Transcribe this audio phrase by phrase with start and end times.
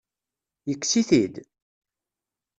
[0.69, 1.35] Yekkes-it-id?